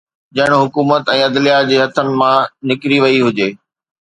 ڄڻ 0.35 0.49
حڪومت 0.61 1.03
۽ 1.17 1.19
عدليه 1.27 1.59
جي 1.69 1.77
هٿن 1.83 2.07
مان 2.23 2.49
نڪري 2.73 2.97
وئي 3.05 3.19
هجي 3.29 3.49